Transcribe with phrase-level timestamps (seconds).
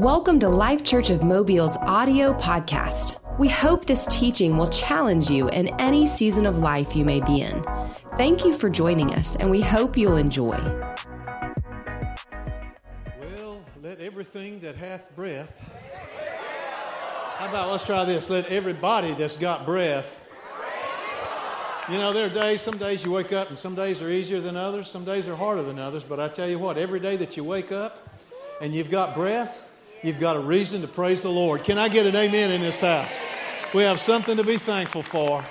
[0.00, 3.18] Welcome to Life Church of Mobile's audio podcast.
[3.38, 7.42] We hope this teaching will challenge you in any season of life you may be
[7.42, 7.62] in.
[8.16, 10.56] Thank you for joining us, and we hope you'll enjoy.
[13.20, 15.60] Well, let everything that hath breath.
[17.36, 18.30] How about let's try this?
[18.30, 20.26] Let everybody that's got breath.
[21.92, 24.40] You know, there are days, some days you wake up and some days are easier
[24.40, 27.16] than others, some days are harder than others, but I tell you what, every day
[27.16, 28.08] that you wake up
[28.62, 29.66] and you've got breath,
[30.02, 31.64] you've got a reason to praise the Lord.
[31.64, 33.20] Can I get an amen in this house?
[33.74, 35.44] We have something to be thankful for.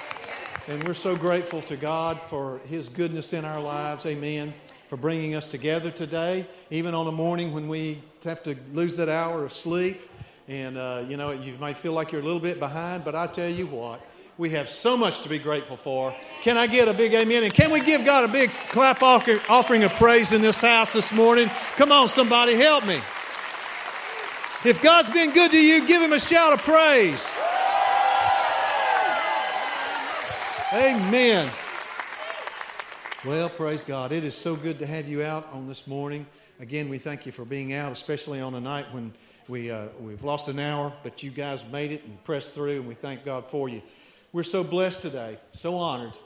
[0.68, 4.06] And we're so grateful to God for His goodness in our lives.
[4.06, 4.54] Amen.
[4.88, 9.10] For bringing us together today, even on a morning when we have to lose that
[9.10, 10.02] hour of sleep.
[10.48, 13.28] And, uh, you know, you might feel like you're a little bit behind, but I
[13.28, 14.02] tell you what,
[14.40, 16.16] we have so much to be grateful for.
[16.42, 17.44] Can I get a big amen?
[17.44, 21.14] And can we give God a big clap offering of praise in this house this
[21.14, 21.50] morning?
[21.76, 23.00] Come on, somebody, help me.
[24.66, 27.34] If God's been good to you, give him a shout of praise.
[30.74, 31.50] Amen.
[33.24, 34.12] Well, praise God.
[34.12, 36.26] It is so good to have you out on this morning.
[36.60, 39.14] Again, we thank you for being out, especially on a night when
[39.48, 42.88] we, uh, we've lost an hour, but you guys made it and pressed through, and
[42.88, 43.82] we thank God for you.
[44.34, 46.18] We're so blessed today, so honored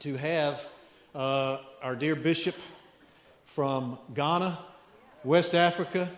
[0.00, 0.68] to have
[1.14, 2.56] uh, our dear bishop
[3.46, 4.58] from Ghana,
[5.24, 6.10] West Africa,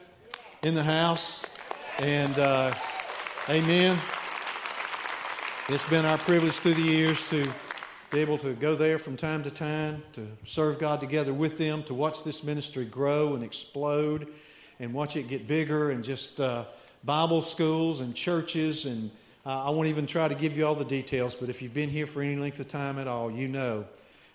[0.62, 1.44] in the house.
[2.00, 2.74] And uh,
[3.48, 3.96] amen.
[5.70, 7.50] It's been our privilege through the years to
[8.10, 11.82] be able to go there from time to time, to serve God together with them,
[11.84, 14.28] to watch this ministry grow and explode,
[14.80, 16.64] and watch it get bigger, and just uh,
[17.04, 19.10] Bible schools and churches and
[19.46, 21.88] uh, I won't even try to give you all the details, but if you've been
[21.88, 23.86] here for any length of time at all, you know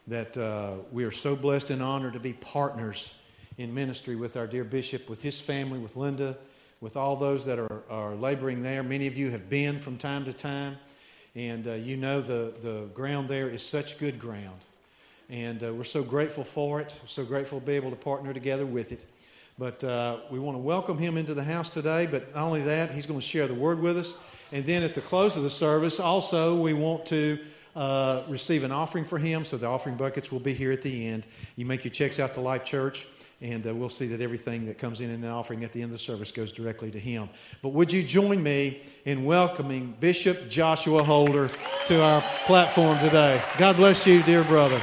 [0.08, 3.16] that uh, we are so blessed and honored to be partners
[3.58, 6.38] in ministry with our dear bishop, with his family, with Linda,
[6.82, 8.84] with all those that are, are laboring there.
[8.84, 10.78] Many of you have been from time to time,
[11.36, 14.60] and uh, you know the, the ground there is such good ground.
[15.30, 18.34] And uh, we're so grateful for it, we're so grateful to be able to partner
[18.34, 19.06] together with it.
[19.58, 22.92] But uh, we want to welcome him into the house today, but not only that,
[22.92, 24.20] he's going to share the word with us.
[24.52, 27.40] And then at the close of the service, also, we want to
[27.76, 29.46] uh, receive an offering for him.
[29.46, 31.26] So the offering buckets will be here at the end.
[31.56, 33.08] You make your checks out to Life Church,
[33.42, 35.90] and uh, we'll see that everything that comes in in the offering at the end
[35.90, 37.30] of the service goes directly to him.
[37.62, 41.50] But would you join me in welcoming Bishop Joshua Holder
[41.88, 43.42] to our platform today?
[43.58, 44.82] God bless you, dear brother.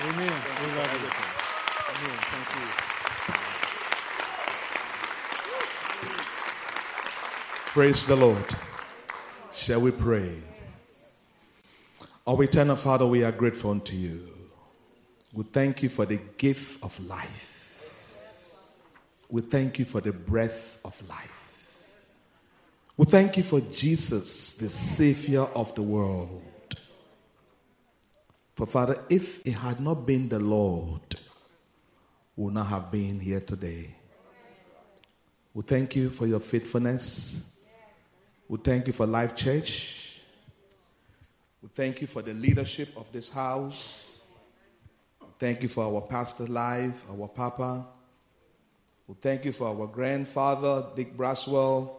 [0.00, 0.32] Amen.
[0.60, 1.08] We love you.
[1.88, 2.18] Amen.
[2.28, 2.84] Thank you.
[7.72, 8.54] Praise the Lord.
[9.52, 10.53] Shall we pray?
[12.26, 14.26] Our eternal Father, we are grateful unto you.
[15.34, 17.50] We thank you for the gift of life.
[19.28, 21.92] We thank you for the breath of life.
[22.96, 26.42] We thank you for Jesus, the Savior of the world.
[28.54, 31.02] For Father, if it had not been the Lord,
[32.36, 33.90] we would not have been here today.
[35.52, 37.50] We thank you for your faithfulness.
[38.48, 40.03] We thank you for Life Church.
[41.64, 44.20] We thank you for the leadership of this house.
[45.38, 47.86] Thank you for our pastor life, our papa.
[49.06, 51.90] We thank you for our grandfather, Dick Braswell.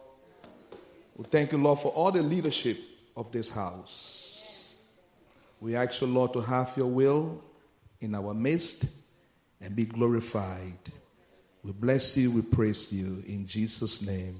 [1.16, 2.78] We thank you, Lord, for all the leadership
[3.16, 4.62] of this house.
[5.60, 7.42] We ask you, Lord, to have your will
[8.00, 8.86] in our midst
[9.60, 10.78] and be glorified.
[11.64, 14.38] We bless you, we praise you in Jesus' name.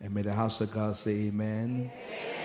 [0.00, 1.90] And may the house of God say amen.
[1.92, 2.39] amen.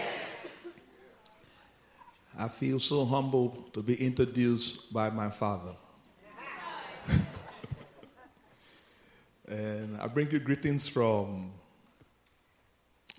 [2.38, 5.76] I feel so humbled to be introduced by my father.
[9.48, 11.52] and I bring you greetings from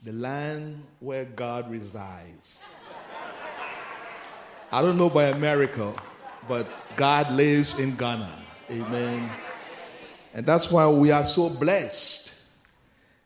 [0.05, 2.65] the land where God resides.
[4.71, 5.95] I don't know by America,
[6.49, 6.67] but
[6.97, 8.33] God lives in Ghana.
[8.71, 9.31] Amen.
[10.35, 12.27] And that's why we are so blessed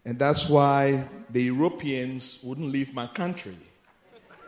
[0.04, 3.56] and that's why the Europeans wouldn't leave my country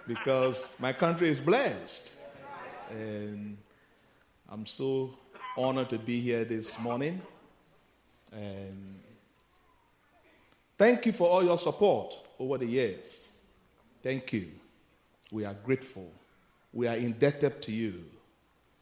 [0.07, 2.13] because my country is blessed.
[2.91, 3.57] And
[4.49, 5.11] I'm so
[5.57, 7.21] honored to be here this morning.
[8.33, 9.01] And
[10.77, 13.29] thank you for all your support over the years.
[14.03, 14.49] Thank you.
[15.31, 16.11] We are grateful.
[16.73, 18.05] We are indebted to you.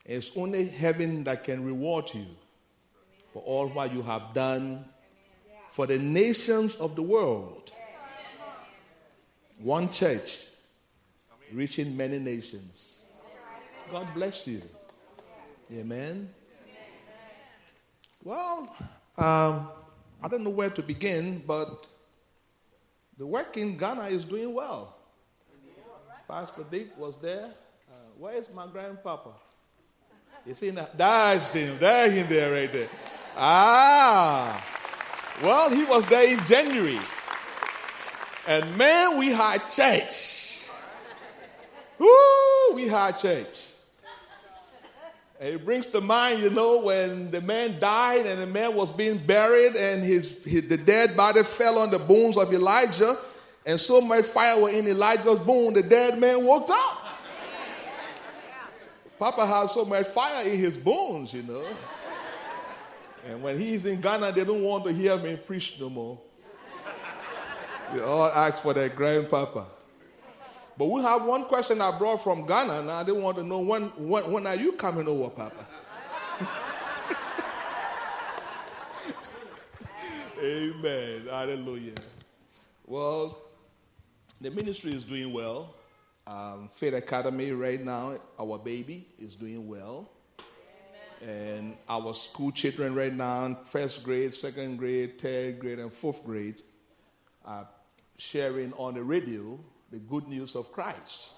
[0.05, 2.25] It's only heaven that can reward you
[3.33, 4.85] for all what you have done
[5.69, 7.71] for the nations of the world.
[9.59, 10.39] One church
[11.53, 13.05] reaching many nations.
[13.91, 14.61] God bless you.
[15.73, 16.29] Amen.
[18.23, 18.75] Well,
[19.17, 19.69] um,
[20.21, 21.87] I don't know where to begin, but
[23.17, 24.95] the work in Ghana is doing well.
[26.27, 27.45] Pastor Dick was there.
[27.89, 29.31] Uh, where is my grandpapa?
[30.45, 30.97] You see that?
[30.97, 31.77] That's him.
[31.79, 32.87] There's him there right there.
[33.35, 34.65] Ah.
[35.43, 36.99] Well, he was there in January.
[38.47, 40.50] And man, we had church.
[42.01, 43.67] Woo, we had church.
[45.39, 48.91] And it brings to mind, you know, when the man died and the man was
[48.91, 53.15] being buried and his, his the dead body fell on the bones of Elijah,
[53.65, 57.07] and so much fire was in Elijah's bone, the dead man woke up.
[59.19, 61.65] Papa had so much fire in his bones, you know.
[63.27, 66.19] And when he's in Ghana, they don't want to hear me preach no more.
[67.93, 69.67] They all ask for their grandpapa.
[70.81, 72.81] But we have one question I brought from Ghana.
[72.81, 75.67] Now they want to know when, when, when are you coming over, Papa?
[80.43, 81.27] Amen.
[81.29, 81.93] Hallelujah.
[82.87, 83.37] Well,
[84.41, 85.75] the ministry is doing well.
[86.25, 90.09] Um, Faith Academy right now, our baby is doing well.
[91.21, 96.63] And our school children right now, first grade, second grade, third grade, and fourth grade,
[97.45, 97.67] are
[98.17, 99.59] sharing on the radio
[99.91, 101.33] the good news of Christ.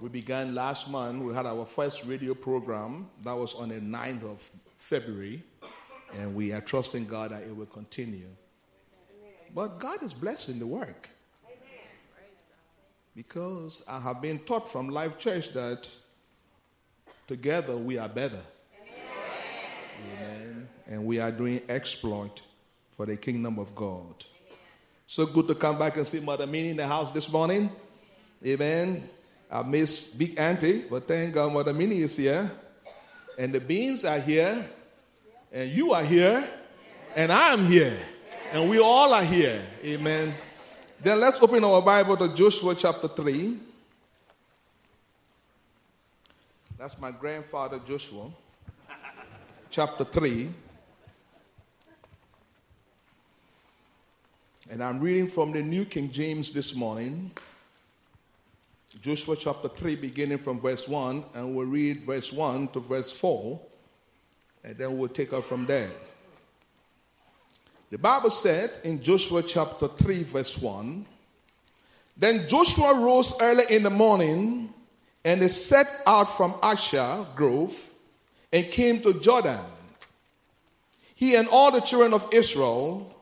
[0.00, 3.10] We began last month, we had our first radio program.
[3.22, 5.42] That was on the 9th of February.
[6.16, 8.28] And we are trusting God that it will continue.
[9.54, 11.10] But God is blessing the work.
[13.14, 15.88] Because I have been taught from Life Church that
[17.26, 18.40] together we are better.
[20.14, 20.68] Amen.
[20.86, 22.40] And we are doing exploit
[22.92, 24.24] for the kingdom of God.
[25.10, 27.68] So good to come back and see Mother Minnie in the house this morning.
[28.46, 29.10] Amen.
[29.50, 32.48] I miss Big Auntie, but thank God Mother Minnie is here.
[33.36, 34.64] And the beans are here.
[35.50, 36.48] And you are here.
[37.16, 37.98] And I am here.
[38.52, 39.60] And we all are here.
[39.82, 40.32] Amen.
[41.02, 43.58] Then let's open our Bible to Joshua chapter 3.
[46.78, 48.30] That's my grandfather Joshua.
[49.70, 50.50] chapter 3.
[54.70, 57.32] And I'm reading from the New King James this morning.
[59.02, 63.60] Joshua chapter 3, beginning from verse 1, and we'll read verse 1 to verse 4,
[64.62, 65.90] and then we'll take up from there.
[67.90, 71.04] The Bible said in Joshua chapter 3, verse 1
[72.16, 74.72] Then Joshua rose early in the morning,
[75.24, 77.76] and they set out from Acacia Grove
[78.52, 79.58] and came to Jordan.
[81.16, 83.16] He and all the children of Israel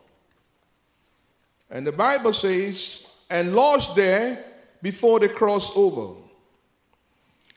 [1.71, 4.43] and the Bible says, and lodged there
[4.83, 6.15] before they crossed over.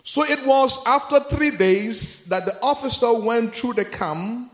[0.03, 4.51] So it was after three days that the officer went through the camp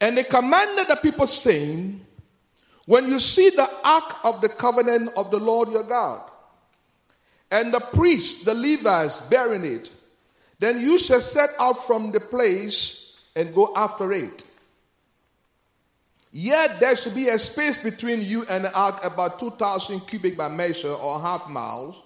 [0.00, 2.00] and they commanded the people, saying,
[2.86, 6.22] When you see the ark of the covenant of the Lord your God,
[7.50, 9.90] and the priests, the Levites, bearing it,
[10.58, 14.48] then you shall set out from the place and go after it.
[16.30, 20.48] Yet there should be a space between you and the ark about 2,000 cubic by
[20.48, 21.96] measure or half miles.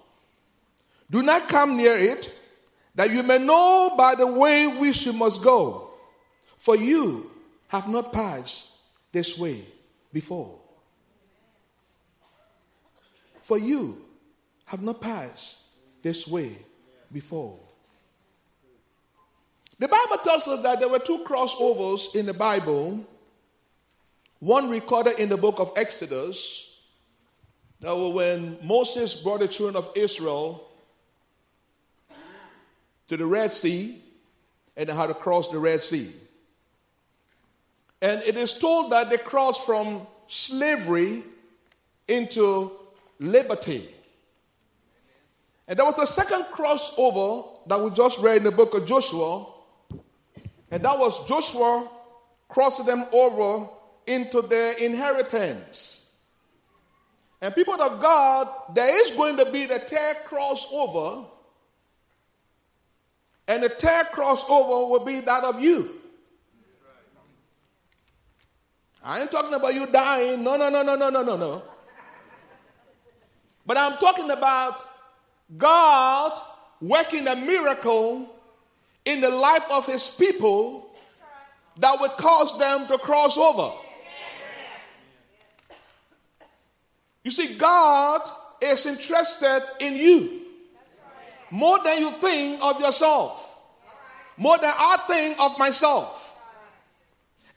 [1.10, 2.34] Do not come near it,
[2.94, 5.90] that you may know by the way which you must go.
[6.56, 7.30] For you
[7.68, 8.70] have not passed
[9.10, 9.64] this way
[10.12, 10.58] before.
[13.40, 14.00] For you
[14.66, 15.58] have not passed
[16.02, 16.56] this way
[17.12, 17.58] before.
[19.78, 23.04] The Bible tells us that there were two crossovers in the Bible
[24.42, 26.80] one recorded in the book of Exodus
[27.78, 30.68] that when Moses brought the children of Israel
[33.06, 34.02] to the Red Sea
[34.76, 36.12] and had to cross the Red Sea.
[38.00, 41.22] And it is told that they crossed from slavery
[42.08, 42.72] into
[43.20, 43.88] liberty.
[45.68, 49.46] And there was a second crossover that we just read in the book of Joshua,
[50.72, 51.88] and that was Joshua
[52.48, 53.68] crossing them over
[54.12, 56.10] into their inheritance.
[57.40, 61.26] And people of God, there is going to be the third crossover,
[63.48, 65.88] and the third crossover will be that of you.
[69.04, 70.44] I ain't talking about you dying.
[70.44, 71.62] No, no, no, no, no, no, no, no.
[73.66, 74.84] But I'm talking about
[75.56, 76.40] God
[76.80, 78.28] working a miracle
[79.04, 80.94] in the life of his people
[81.78, 83.72] that would cause them to cross over.
[87.24, 88.20] You see, God
[88.60, 90.40] is interested in you
[91.50, 93.48] more than you think of yourself.
[94.36, 96.36] more than I think of myself.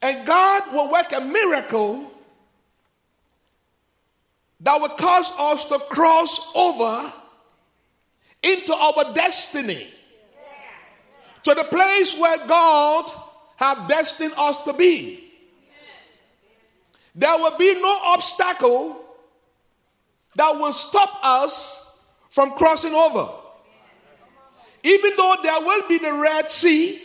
[0.02, 2.12] And God will work a miracle
[4.60, 7.12] that will cause us to cross over
[8.44, 9.88] into our destiny
[11.44, 13.12] to the place where God
[13.58, 15.32] have destined us to be.
[17.16, 19.05] There will be no obstacle
[20.36, 23.28] that will stop us from crossing over.
[24.84, 27.02] Even though there will be the Red Sea,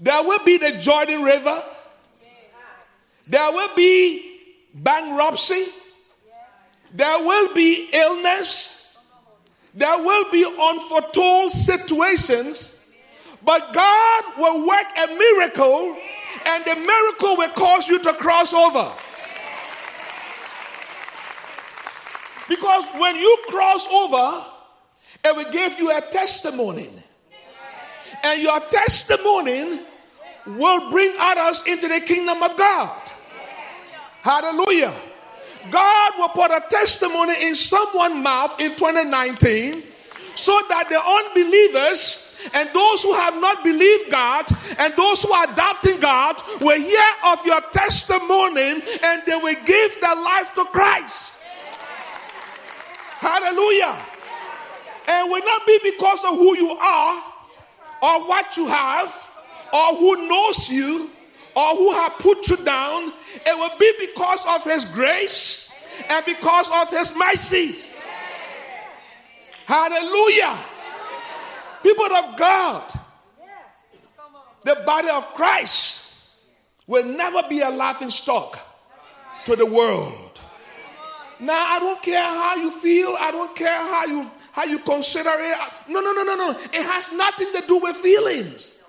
[0.00, 1.62] there will be the Jordan River,
[3.26, 4.40] there will be
[4.74, 5.66] bankruptcy,
[6.94, 8.96] there will be illness,
[9.74, 12.84] there will be unforetold situations,
[13.44, 15.96] but God will work a miracle,
[16.46, 18.90] and the miracle will cause you to cross over.
[22.48, 24.44] Because when you cross over,
[25.24, 26.88] it will give you a testimony.
[28.24, 29.80] And your testimony
[30.46, 33.12] will bring others into the kingdom of God.
[34.22, 34.94] Hallelujah.
[35.70, 39.82] God will put a testimony in someone's mouth in 2019
[40.34, 44.46] so that the unbelievers and those who have not believed God
[44.78, 50.00] and those who are doubting God will hear of your testimony and they will give
[50.00, 51.32] their life to Christ.
[53.18, 53.96] Hallelujah.
[55.08, 57.22] And will not be because of who you are
[58.02, 59.08] or what you have
[59.72, 61.10] or who knows you
[61.56, 63.12] or who have put you down.
[63.46, 65.72] It will be because of His grace
[66.08, 67.94] and because of His mercies.
[69.66, 70.56] Hallelujah.
[71.82, 72.92] People of God,
[74.64, 76.14] the body of Christ
[76.86, 78.58] will never be a laughing stock
[79.44, 80.27] to the world.
[81.40, 83.16] Now, I don't care how you feel.
[83.18, 85.56] I don't care how you how you consider it.
[85.88, 86.50] No, no, no, no, no.
[86.50, 88.82] It has nothing to do with feelings.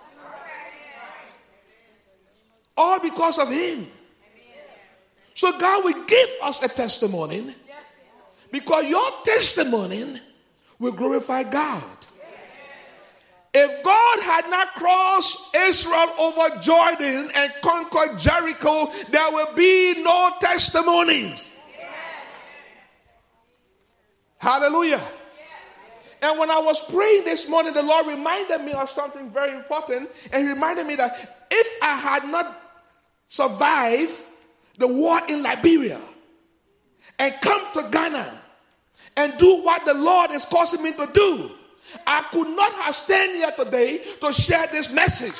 [2.76, 3.86] All because of Him.
[5.36, 7.54] So God will give us a testimony
[8.52, 10.20] because your testimony
[10.80, 11.84] will glorify God.
[13.54, 20.32] If God had not crossed Israel over Jordan and conquered Jericho, there will be no
[20.40, 21.50] testimonies.
[24.40, 25.02] Hallelujah.
[26.22, 30.10] And when I was praying this morning, the Lord reminded me of something very important.
[30.34, 32.60] And He reminded me that if I had not
[33.26, 34.14] survived
[34.78, 36.00] the war in Liberia
[37.20, 38.42] and come to Ghana
[39.18, 41.52] and do what the Lord is causing me to do,
[42.06, 45.36] I could not have stand here today to share this message.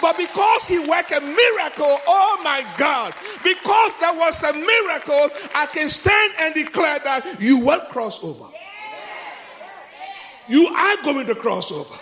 [0.00, 5.66] But because he worked a miracle, oh my God, because there was a miracle, I
[5.66, 8.46] can stand and declare that you will cross over.
[10.48, 11.94] You are going to cross over.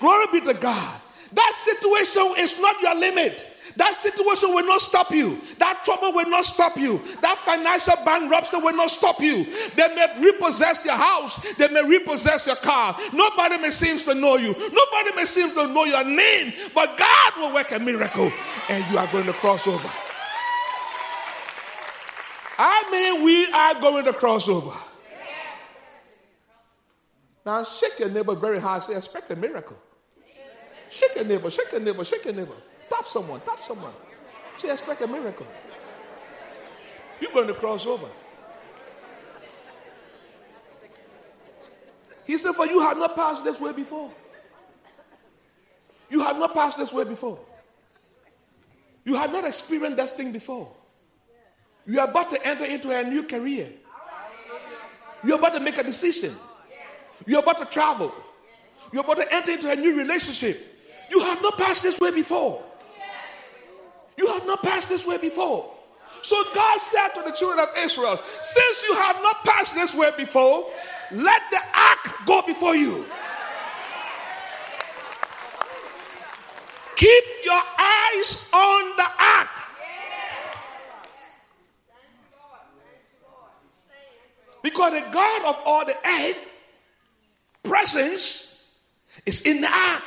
[0.00, 1.00] Glory be to God.
[1.32, 3.53] That situation is not your limit.
[3.76, 5.38] That situation will not stop you.
[5.58, 7.00] That trouble will not stop you.
[7.22, 9.44] That financial bankruptcy will not stop you.
[9.74, 11.54] They may repossess your house.
[11.54, 12.96] They may repossess your car.
[13.12, 14.54] Nobody may seem to know you.
[14.54, 16.52] Nobody may seem to know your name.
[16.74, 18.30] But God will work a miracle
[18.68, 19.90] and you are going to cross over.
[22.56, 24.70] I mean, we are going to cross over.
[27.44, 28.82] Now, shake your neighbor very hard.
[28.82, 29.76] Say, expect a miracle.
[30.88, 32.54] Shake your neighbor, shake your neighbor, shake your neighbor.
[32.94, 33.92] Tap someone, tap someone.
[34.56, 35.46] She expect a miracle.
[37.20, 38.06] You're going to cross over.
[42.24, 44.12] He said, For you have not passed this way before.
[46.08, 47.38] You have not passed this way before.
[49.04, 50.72] You have not experienced this thing before.
[51.86, 53.68] You are about to enter into a new career.
[55.24, 56.32] You're about to make a decision.
[57.26, 58.14] You're about to travel.
[58.92, 60.64] You're about to enter into a new relationship.
[61.10, 62.62] You have not passed this way before.
[64.16, 65.70] You have not passed this way before.
[66.22, 70.10] So God said to the children of Israel, Since you have not passed this way
[70.16, 70.70] before,
[71.12, 73.04] let the ark go before you.
[76.96, 79.48] Keep your eyes on the ark.
[84.62, 86.48] Because the God of all the earth
[87.62, 88.80] presence
[89.26, 90.02] is in the ark.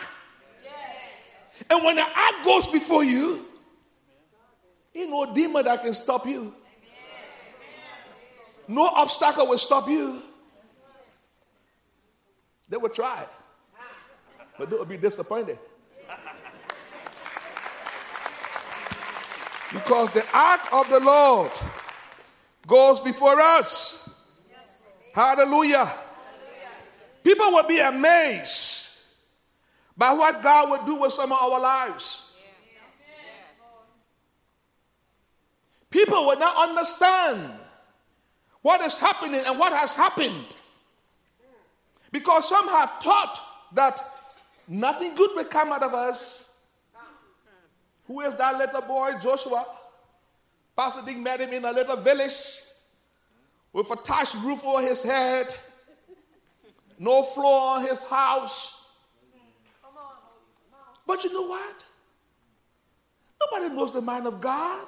[1.69, 3.46] And when the ark goes before you,
[4.97, 6.53] Ain't no demon that can stop you.
[8.67, 10.21] No obstacle will stop you.
[12.67, 13.25] They will try,
[14.57, 15.57] but they will be disappointed.
[19.71, 21.51] Because the ark of the Lord
[22.65, 24.09] goes before us.
[25.13, 25.91] Hallelujah.
[27.23, 28.87] People will be amazed
[29.95, 32.26] by what God will do with some of our lives.
[35.89, 37.51] People will not understand
[38.61, 40.55] what is happening and what has happened.
[42.11, 43.39] Because some have taught
[43.73, 44.01] that
[44.67, 46.49] nothing good will come out of us.
[48.07, 49.65] Who is that little boy, Joshua?
[50.75, 52.61] Pastor Dick met him in a little village
[53.73, 55.53] with a thatched roof over his head,
[56.99, 58.85] no floor on his house.
[61.05, 61.85] But you know what?
[63.39, 64.87] Nobody knows the mind of God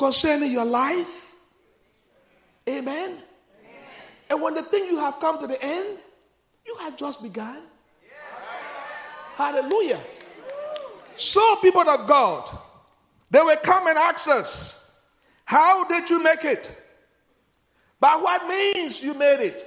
[0.00, 1.34] concerning your life.
[2.66, 3.10] Amen.
[3.10, 3.20] Amen.
[4.30, 5.98] And when the thing you have come to the end,
[6.66, 7.62] you have just begun.
[9.36, 10.00] Hallelujah.
[11.16, 12.48] So, people of God,
[13.30, 14.90] they will come and ask us,
[15.44, 16.74] How did you make it?
[18.00, 19.66] By what means you made it?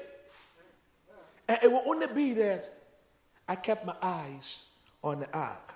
[1.47, 2.65] And it will only be that
[3.47, 4.65] I kept my eyes
[5.03, 5.73] on the ark.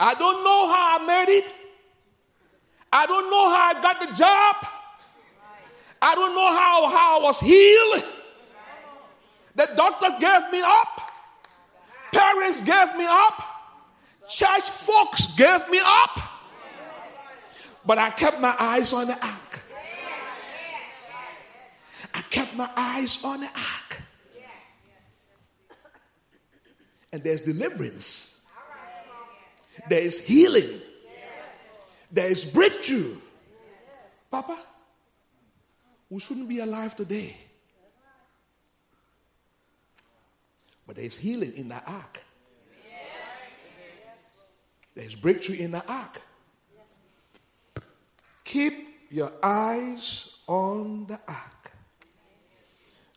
[0.00, 1.63] I don't know how I made it.
[2.96, 4.56] I don't know how I got the job.
[6.00, 8.04] I don't know how, how I was healed.
[9.56, 11.10] The doctor gave me up.
[12.12, 13.42] Parents gave me up.
[14.28, 16.20] Church folks gave me up.
[17.84, 19.60] But I kept my eyes on the ark.
[22.14, 24.02] I kept my eyes on the ark.
[27.12, 28.40] And there's deliverance.
[29.88, 30.80] There is healing.
[32.14, 33.16] There is breakthrough.
[34.30, 34.56] Papa,
[36.08, 37.36] we shouldn't be alive today.
[40.86, 42.22] But there's healing in the ark.
[44.94, 46.22] There's breakthrough in the ark.
[48.44, 48.74] Keep
[49.10, 51.72] your eyes on the ark.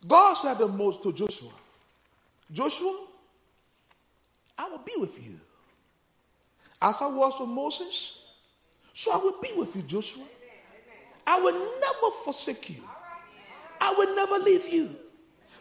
[0.08, 1.52] God said the most to Joshua
[2.50, 2.96] Joshua,
[4.56, 5.38] I will be with you.
[6.82, 8.17] As I was with Moses,
[8.98, 10.24] so I will be with you, Joshua.
[11.24, 12.82] I will never forsake you.
[13.80, 14.90] I will never leave you.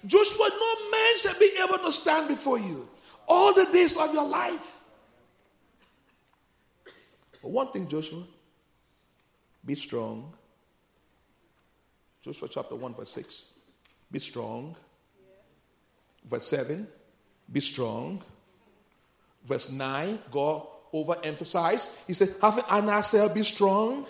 [0.07, 2.87] Joshua, no man shall be able to stand before you
[3.27, 4.79] all the days of your life.
[7.43, 8.23] But one thing, Joshua,
[9.63, 10.33] be strong.
[12.23, 13.53] Joshua chapter 1, verse 6.
[14.11, 14.75] Be strong.
[16.25, 16.87] Verse 7.
[17.51, 18.23] Be strong.
[19.45, 20.17] Verse 9.
[20.31, 21.97] God overemphasized.
[22.07, 24.05] He said, I not said be strong?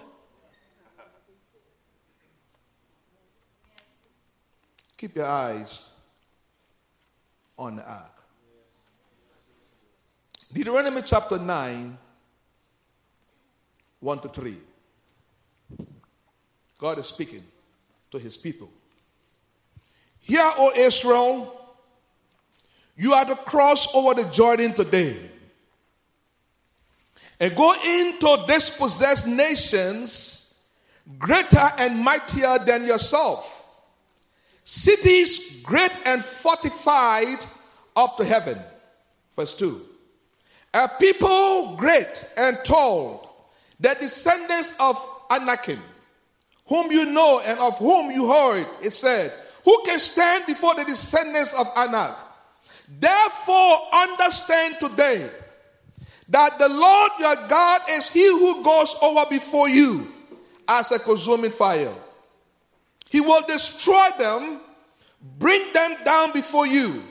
[4.98, 5.88] Keep your eyes
[7.58, 8.14] on the ark.
[10.52, 11.98] Deuteronomy chapter 9,
[14.00, 14.58] 1 to 3.
[16.80, 17.44] God is speaking
[18.12, 18.70] to his people.
[20.20, 21.76] Hear, O Israel,
[22.96, 25.16] you are to cross over the Jordan today
[27.40, 30.38] and go into dispossessed nations
[31.18, 33.66] greater and mightier than yourself,
[34.64, 37.46] cities great and fortified
[37.96, 38.58] up to heaven.
[39.36, 39.82] Verse 2.
[40.74, 44.98] A people great and tall, the descendants of
[45.32, 45.80] Anakim,
[46.66, 49.32] whom you know and of whom you heard, it said,
[49.64, 52.18] Who can stand before the descendants of Anak?
[53.00, 55.30] Therefore, understand today
[56.30, 60.08] that the Lord your God is he who goes over before you
[60.68, 61.94] as a consuming fire.
[63.10, 64.60] He will destroy them,
[65.40, 67.02] bring them down before you,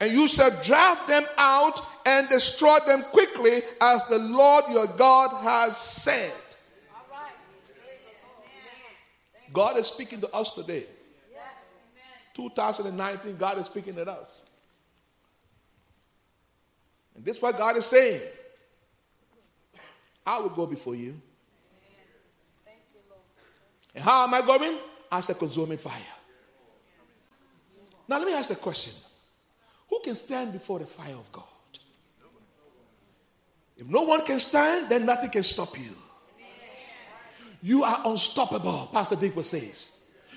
[0.00, 5.42] and you shall drive them out and destroy them quickly as the Lord your God
[5.42, 6.32] has said.
[9.52, 10.84] God is speaking to us today.
[12.34, 14.40] 2019, God is speaking to us.
[17.14, 18.20] And this is what God is saying.
[20.26, 21.20] I will go before you.
[23.94, 24.76] And how am I going?
[25.10, 26.02] As a consuming fire.
[28.08, 28.92] Now, let me ask a question
[29.88, 31.44] Who can stand before the fire of God?
[33.76, 35.94] If no one can stand, then nothing can stop you.
[37.62, 39.90] You are unstoppable, Pastor Dick says.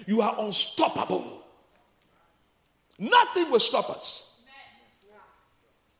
[0.05, 1.43] You are unstoppable.
[2.97, 4.28] Nothing will stop us.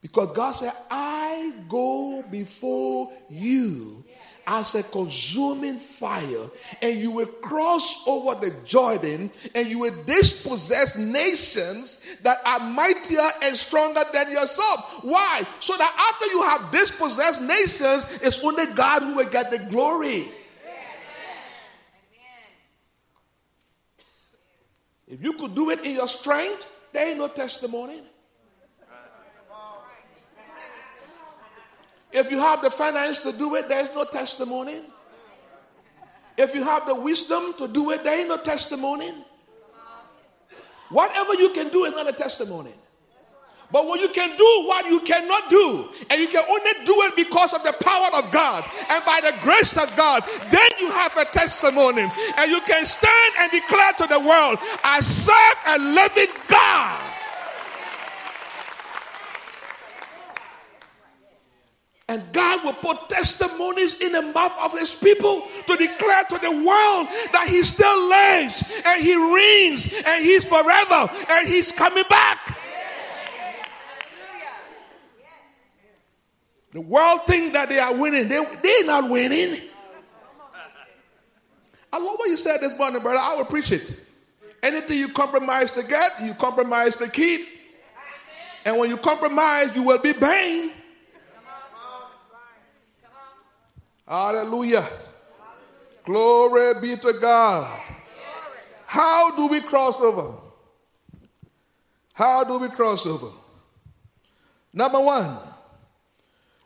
[0.00, 4.02] Because God said, I go before you
[4.46, 6.48] as a consuming fire,
[6.82, 13.28] and you will cross over the Jordan, and you will dispossess nations that are mightier
[13.44, 15.04] and stronger than yourself.
[15.04, 15.42] Why?
[15.60, 20.26] So that after you have dispossessed nations, it's only God who will get the glory.
[25.06, 28.00] If you could do it in your strength, there ain't no testimony.
[32.20, 34.82] If you have the finance to do it, there's no testimony.
[36.36, 39.10] If you have the wisdom to do it, there ain't no testimony.
[40.90, 42.72] Whatever you can do is not a testimony.
[43.72, 47.16] But when you can do what you cannot do, and you can only do it
[47.16, 51.16] because of the power of God and by the grace of God, then you have
[51.16, 52.02] a testimony.
[52.36, 56.89] And you can stand and declare to the world, I serve a living God.
[62.10, 66.50] And God will put testimonies in the mouth of his people to declare to the
[66.50, 72.58] world that he still lives and he reigns and he's forever and he's coming back.
[76.72, 78.26] The world think that they are winning.
[78.26, 79.60] They, they're not winning.
[81.92, 83.20] I love what you said this morning, brother.
[83.22, 83.88] I will preach it.
[84.64, 87.46] Anything you compromise to get, you compromise to keep.
[88.64, 90.72] And when you compromise, you will be banned.
[94.10, 94.84] Hallelujah.
[96.04, 97.80] Glory be to God.
[98.84, 100.34] How do we cross over?
[102.12, 103.28] How do we cross over?
[104.72, 105.38] Number one,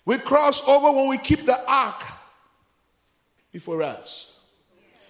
[0.07, 2.03] we cross over when we keep the ark
[3.53, 4.41] before us.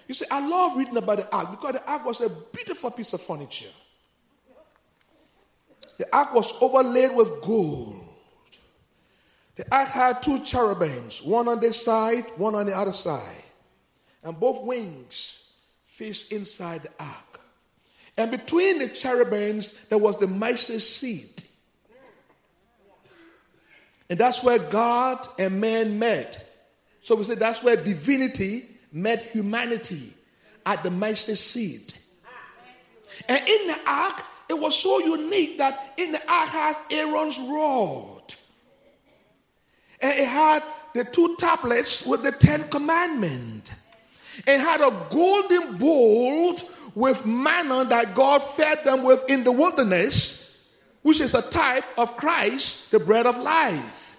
[0.05, 3.13] You see, I love reading about the ark because the ark was a beautiful piece
[3.13, 3.71] of furniture.
[5.97, 8.04] The ark was overlaid with gold.
[9.55, 13.43] The ark had two cherubims, one on this side, one on the other side.
[14.23, 15.43] And both wings
[15.85, 17.39] faced inside the ark.
[18.17, 21.47] And between the cherubims, there was the mercy seat.
[24.09, 26.45] And that's where God and man met.
[27.01, 30.13] So we say that's where divinity met humanity
[30.65, 31.99] at the mercy seat.
[33.27, 38.14] And in the ark, it was so unique that in the ark has Aaron's rod.
[40.05, 40.61] And it had
[40.93, 43.71] the two tablets with the Ten Commandments.
[44.45, 46.59] It had a golden bowl
[46.93, 50.63] with manna that God fed them with in the wilderness,
[51.01, 54.15] which is a type of Christ, the bread of life.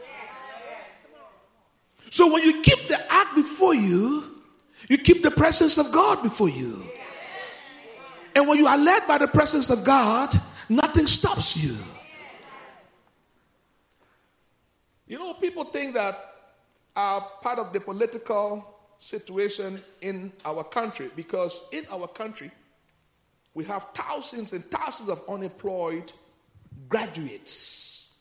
[2.10, 4.24] So when you keep the ark before you,
[4.88, 6.82] you keep the presence of God before you.
[8.34, 10.34] And when you are led by the presence of God,
[10.68, 11.76] nothing stops you.
[15.06, 16.18] You know, people think that
[16.94, 22.50] are part of the political situation in our country because in our country,
[23.54, 26.12] we have thousands and thousands of unemployed
[26.88, 28.14] graduates.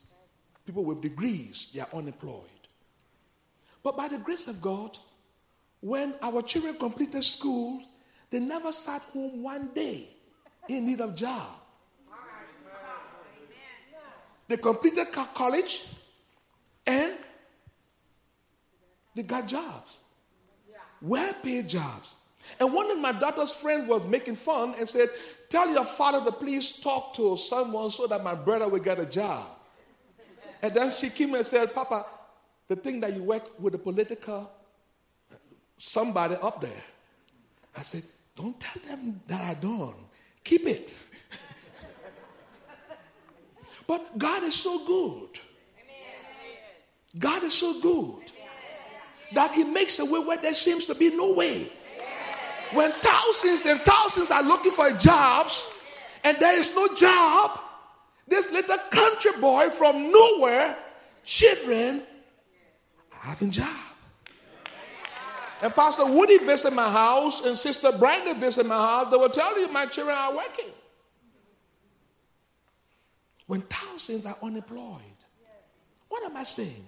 [0.65, 2.43] People with degrees, they are unemployed.
[3.83, 4.97] But by the grace of God,
[5.81, 7.81] when our children completed school,
[8.31, 10.09] they never sat home one day
[10.67, 11.47] in need of job.
[14.47, 15.85] They completed college,
[16.85, 17.13] and
[19.15, 19.97] they got jobs.
[21.01, 22.15] Well paid jobs.
[22.59, 25.09] And one of my daughter's friends was making fun and said,
[25.49, 29.05] Tell your father to please talk to someone so that my brother will get a
[29.05, 29.45] job.
[30.61, 32.05] And then she came and said, Papa,
[32.67, 34.51] the thing that you work with the political
[35.77, 36.83] somebody up there.
[37.77, 38.03] I said,
[38.35, 39.95] Don't tell them that I don't.
[40.43, 40.93] Keep it.
[43.87, 45.39] but God is so good.
[47.17, 48.25] God is so good
[49.33, 51.71] that He makes a way where there seems to be no way.
[52.73, 55.69] When thousands and thousands are looking for jobs
[56.23, 57.59] and there is no job,
[58.27, 60.75] this little country boy from nowhere,
[61.23, 62.01] children
[63.25, 63.85] having a job.
[65.61, 69.59] And Pastor Woody visit my house and Sister Brandon visit my house, they will tell
[69.59, 70.71] you my children are working.
[73.47, 75.01] When thousands are unemployed,
[76.09, 76.85] what am I saying?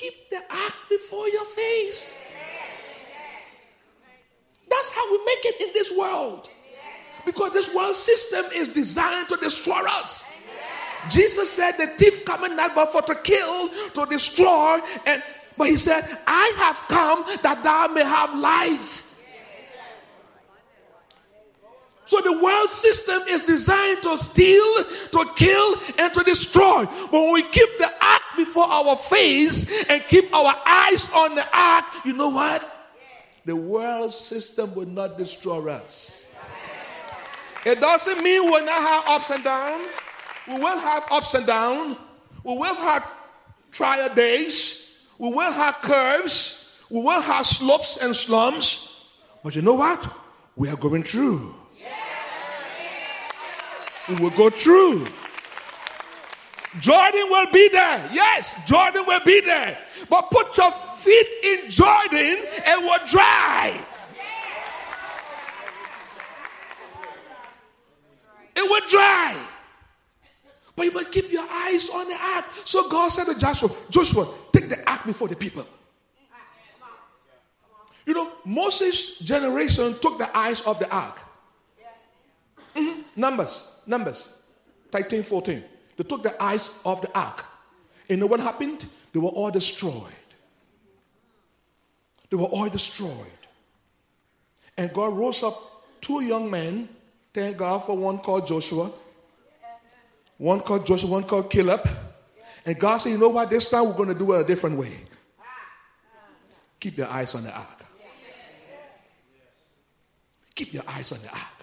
[0.00, 2.16] Keep the ark before your face.
[4.68, 6.48] That's how we make it in this world.
[7.26, 10.30] Because this world system is designed to destroy us.
[11.10, 15.22] Jesus said, The thief coming not but for to kill, to destroy, and
[15.58, 19.09] but he said, I have come that thou may have life
[22.10, 26.84] so the world system is designed to steal, to kill, and to destroy.
[26.84, 31.46] But when we keep the ark before our face and keep our eyes on the
[31.56, 32.68] ark, you know what?
[33.44, 36.26] The world system will not destroy us.
[37.64, 39.86] It doesn't mean we'll not have ups and downs.
[40.48, 41.96] We will have ups and downs.
[42.42, 43.08] We will have
[43.70, 44.98] trial days.
[45.16, 46.76] We will have curves.
[46.90, 49.10] We will have slopes and slumps.
[49.44, 50.04] But you know what?
[50.56, 51.59] We are going through
[54.10, 55.06] we will go through.
[56.78, 58.08] Jordan will be there.
[58.12, 59.76] Yes, Jordan will be there.
[60.08, 63.80] But put your feet in Jordan and will dry.
[68.54, 69.36] It will dry.
[70.76, 72.44] But you must keep your eyes on the ark.
[72.64, 75.66] So God said to Joshua, Joshua, take the ark before the people.
[78.06, 81.18] You know, Moses' generation took the eyes of the ark.
[82.74, 83.02] Mm-hmm.
[83.16, 84.34] Numbers, Numbers,
[84.92, 85.64] 13, 14.
[85.96, 87.44] They took the eyes of the ark.
[88.08, 88.86] And know what happened?
[89.12, 90.12] They were all destroyed.
[92.30, 93.10] They were all destroyed.
[94.76, 96.88] And God rose up two young men.
[97.34, 98.90] Thank God for one called Joshua,
[100.38, 101.88] one called Joshua, one called Caleb.
[102.64, 103.50] And God said, You know what?
[103.50, 104.96] This time we're going to do it a different way.
[106.80, 107.84] Keep your eyes on the ark.
[110.54, 111.59] Keep your eyes on the ark.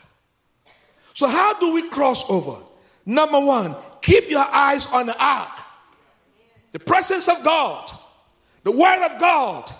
[1.18, 2.62] So, how do we cross over?
[3.04, 5.50] Number one, keep your eyes on the ark.
[6.74, 7.92] The presence of God,
[8.62, 9.72] the Word of God.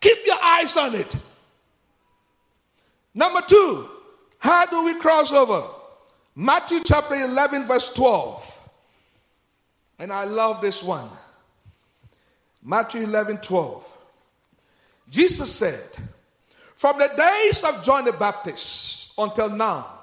[0.00, 1.14] Keep your eyes on it.
[3.12, 3.86] Number two,
[4.38, 5.62] how do we cross over?
[6.34, 8.70] Matthew chapter 11, verse 12.
[9.98, 11.10] And I love this one.
[12.64, 13.98] Matthew 11, 12.
[15.10, 15.98] Jesus said,
[16.76, 19.97] From the days of John the Baptist until now,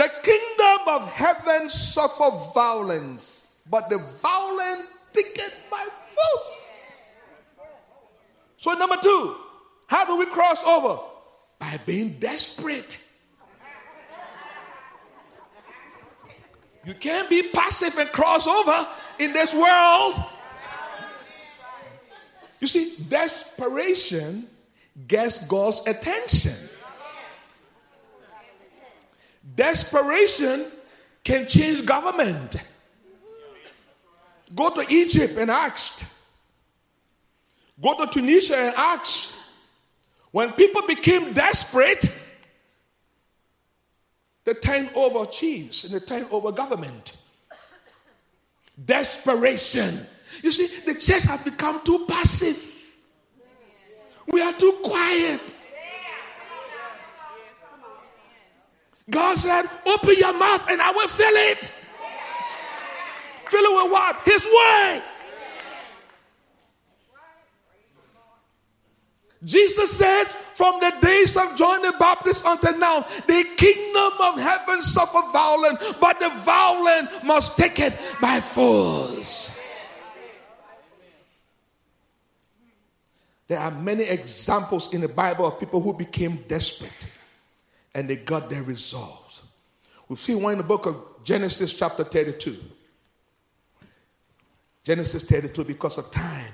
[0.00, 6.66] the kingdom of heaven suffer violence, but the violent take it by force.
[8.56, 9.36] So, number two,
[9.88, 11.02] how do we cross over?
[11.58, 12.96] By being desperate.
[16.86, 20.14] You can't be passive and cross over in this world.
[22.58, 24.48] You see, desperation
[25.06, 26.69] gets God's attention.
[29.60, 30.64] Desperation
[31.22, 32.56] can change government.
[34.54, 36.02] Go to Egypt and ask.
[37.78, 39.34] Go to Tunisia and ask.
[40.30, 42.10] When people became desperate,
[44.44, 47.18] they turned over chiefs and they turned over government.
[48.82, 50.06] Desperation.
[50.42, 52.66] You see, the church has become too passive.
[54.26, 55.52] We are too quiet.
[59.10, 61.64] God said, Open your mouth and I will fill it.
[63.46, 64.16] Fill it with what?
[64.24, 65.02] His word.
[69.42, 74.82] Jesus says, from the days of John the Baptist until now, the kingdom of heaven
[74.82, 79.58] suffer violence, but the violent must take it by force.
[83.48, 87.06] There are many examples in the Bible of people who became desperate
[87.94, 89.42] and they got their results.
[90.08, 92.56] We see one in the book of Genesis, chapter 32.
[94.82, 96.52] Genesis 32, because of time.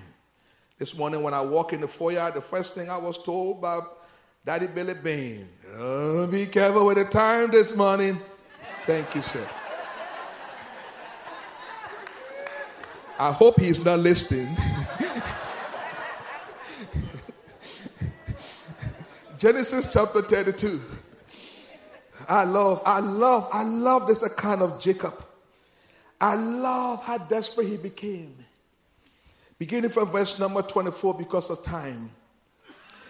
[0.78, 3.80] This morning, when I walk in the foyer, the first thing I was told by
[4.44, 8.18] Daddy Billy Bain, oh, uh, be careful with the time this morning.
[8.84, 9.48] Thank you, sir.
[13.18, 14.54] I hope he's not listening.
[19.38, 20.78] Genesis chapter 32.
[22.28, 25.14] I love, I love, I love this account of Jacob.
[26.20, 28.34] I love how desperate he became.
[29.58, 32.10] Beginning from verse number 24 because of time.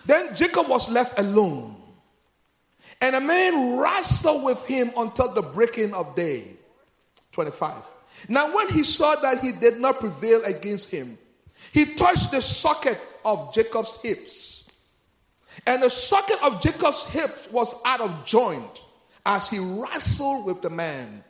[0.04, 1.76] Then Jacob was left alone,
[3.00, 6.44] and a man wrestled with him until the breaking of day.
[7.32, 7.74] 25.
[8.28, 11.18] Now, when he saw that he did not prevail against him,
[11.72, 14.70] he touched the socket of Jacob's hips.
[15.66, 18.82] And the socket of Jacob's hips was out of joint
[19.26, 21.22] as he wrestled with the man.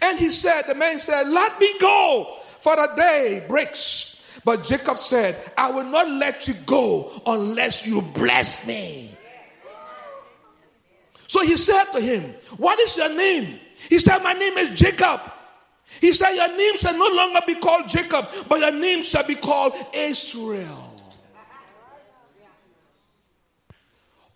[0.00, 4.40] And he said, The man said, Let me go, for the day breaks.
[4.44, 9.16] But Jacob said, I will not let you go unless you bless me.
[11.26, 12.22] So he said to him,
[12.56, 13.58] What is your name?
[13.90, 15.20] He said, My name is Jacob.
[16.00, 19.34] He said, Your name shall no longer be called Jacob, but your name shall be
[19.34, 20.88] called Israel.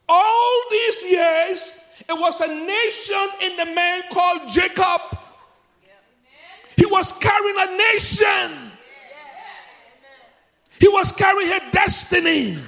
[0.08, 1.72] All these years,
[2.08, 5.00] it was a nation in the man called Jacob.
[6.76, 8.72] He was carrying a nation.
[10.78, 12.58] He was carrying a destiny.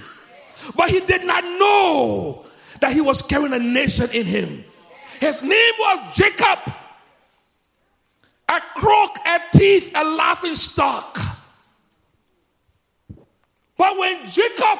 [0.74, 2.46] But he did not know
[2.80, 4.64] that he was carrying a nation in him.
[5.20, 6.58] His name was Jacob.
[8.48, 11.18] A crook, a thief, a laughing stock.
[13.76, 14.78] But when Jacob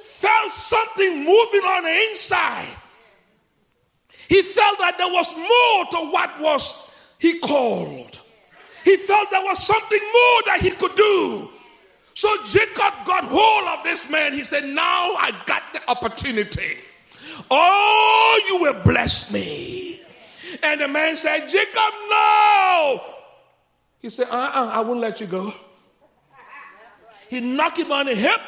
[0.00, 2.76] felt something moving on the inside,
[4.28, 8.20] he felt that there was more to what was he called.
[8.84, 11.48] he felt there was something more that he could do.
[12.14, 14.32] So Jacob got hold of this man.
[14.32, 16.76] He said, Now I got the opportunity.
[17.50, 20.00] Oh, you will bless me.
[20.62, 23.00] And the man said, Jacob, no.
[23.98, 25.52] He said, Uh uh-uh, uh I won't let you go.
[27.28, 28.40] He knocked him on the hip,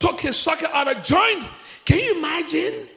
[0.00, 1.44] took his socket out of joint.
[1.84, 2.88] Can you imagine?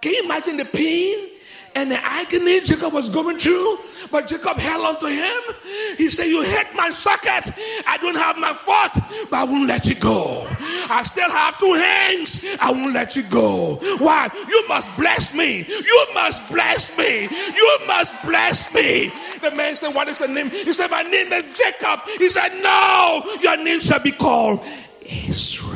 [0.00, 1.30] Can you imagine the pain
[1.74, 3.78] and the agony Jacob was going through,
[4.10, 5.96] but Jacob held on to him.
[5.96, 7.52] He said, You hit my socket.
[7.86, 10.46] I don't have my foot, but I won't let you go.
[10.90, 12.44] I still have two hands.
[12.60, 13.76] I won't let you go.
[13.98, 14.28] Why?
[14.48, 15.64] You must bless me.
[15.68, 17.28] You must bless me.
[17.54, 19.12] You must bless me.
[19.40, 20.50] The man said, What is the name?
[20.50, 22.00] He said, My name is Jacob.
[22.18, 24.60] He said, No, your name shall be called
[25.02, 25.69] Israel.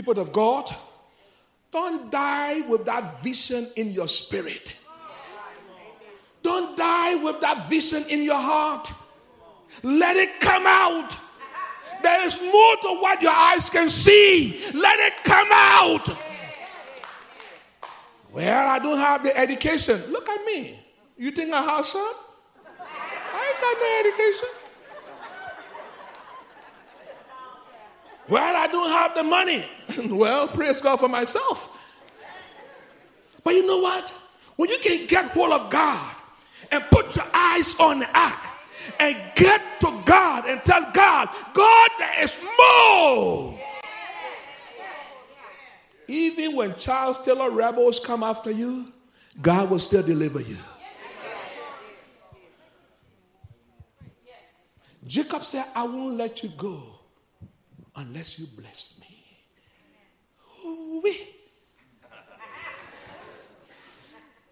[0.00, 0.64] People of God,
[1.70, 4.74] don't die with that vision in your spirit.
[6.42, 8.90] Don't die with that vision in your heart.
[9.82, 11.14] Let it come out.
[12.02, 14.64] There is more to what your eyes can see.
[14.72, 16.24] Let it come out.
[18.32, 20.00] Well, I don't have the education.
[20.10, 20.80] Look at me.
[21.18, 22.14] You think I have some?
[22.80, 24.59] I ain't got no education.
[28.30, 29.64] Well, I don't have the money.
[30.16, 31.76] well, praise God for myself.
[33.42, 34.10] But you know what?
[34.54, 36.16] When you can get hold of God
[36.70, 38.38] and put your eyes on the ark
[39.00, 43.58] and get to God and tell God, God, there is more.
[46.06, 48.92] Even when Charles Taylor rebels come after you,
[49.42, 50.56] God will still deliver you.
[55.04, 56.99] Jacob said, I won't let you go
[57.96, 59.20] unless you bless me.
[60.66, 61.28] Ooh-wee.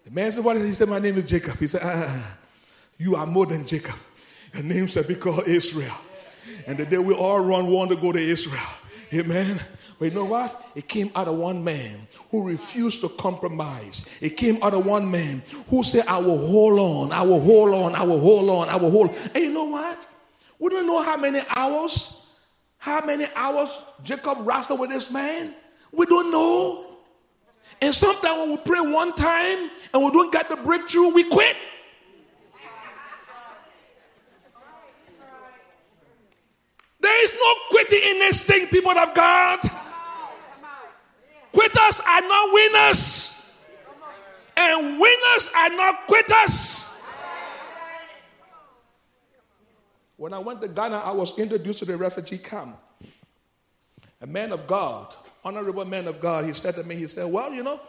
[0.05, 0.73] The man said, What is he?
[0.73, 1.57] said, My name is Jacob.
[1.59, 2.37] He said, ah,
[2.97, 3.95] You are more than Jacob.
[4.53, 5.95] Your name shall be called Israel.
[6.65, 8.61] And the day we all run, want to go to Israel.
[9.13, 9.59] Amen.
[9.99, 10.65] But you know what?
[10.75, 14.07] It came out of one man who refused to compromise.
[14.21, 17.73] It came out of one man who said, I will hold on, I will hold
[17.73, 19.15] on, I will hold on, I will hold.
[19.35, 20.07] And you know what?
[20.57, 22.18] We don't know how many hours
[22.79, 25.53] how many hours Jacob wrestled with this man?
[25.91, 26.85] We don't know.
[27.81, 31.55] And sometimes when we pray one time and we don't get the breakthrough, we quit.
[37.01, 39.59] There is no quitting in this thing, people of God.
[41.51, 43.51] Quitters are not winners,
[44.55, 46.78] and winners are not quitters.
[50.19, 52.75] When I went to Ghana, I was introduced to the refugee camp.
[54.19, 57.53] A man of God, honorable man of God, he said to me, he said, Well,
[57.53, 57.79] you know,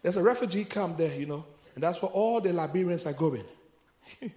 [0.00, 3.42] there's a refugee camp there, you know, and that's where all the Liberians are going.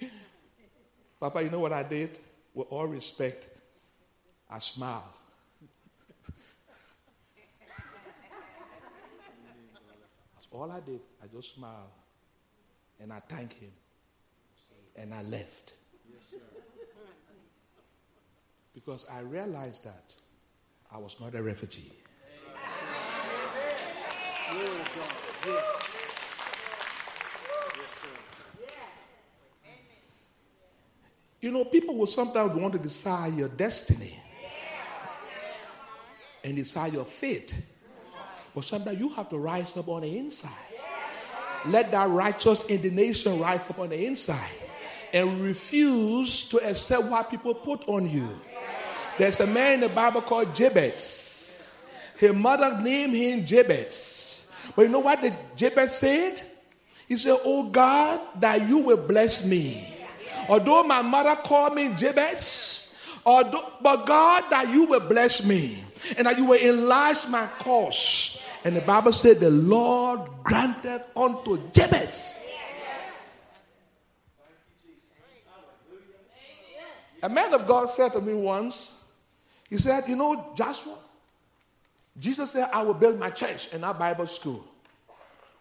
[1.19, 2.17] Papa, you know what I did?
[2.55, 3.47] With all respect,
[4.49, 5.03] I smiled.
[10.33, 11.01] That's all I did.
[11.21, 11.91] I just smiled.
[12.99, 13.71] And I thanked him.
[14.95, 15.73] And I left
[18.73, 20.15] because I realized that
[20.91, 21.91] I was not a refugee.
[31.41, 34.17] You know, people will sometimes want to decide your destiny
[36.43, 37.53] and decide your fate.
[38.55, 40.51] But sometimes you have to rise up on the inside.
[41.65, 44.51] Let that righteous indignation rise up on the inside
[45.11, 48.29] and refuse to accept what people put on you.
[49.17, 51.67] There's a man in the Bible called Jabez.
[52.17, 54.41] His mother named him Jabez.
[54.75, 56.41] But you know what the Jabez said?
[57.07, 59.95] He said, Oh God, that you will bless me.
[60.49, 62.93] Although my mother called me Jabez,
[63.25, 65.77] although, but God, that you will bless me
[66.17, 68.41] and that you will enlarge my cause.
[68.65, 72.37] And the Bible said, The Lord granted unto Jabez.
[77.21, 78.91] A man of God said to me once,
[79.73, 80.93] he said, You know, Joshua,
[82.19, 84.63] Jesus said, I will build my church and our Bible school.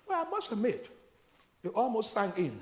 [0.06, 0.86] Well, I must admit,
[1.64, 2.60] it almost sank in.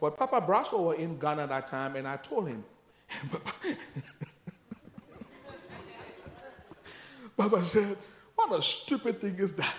[0.00, 2.64] But Papa Braswell was in Ghana at that time, and I told him,
[7.36, 7.98] Papa said,
[8.34, 9.74] What a stupid thing is that?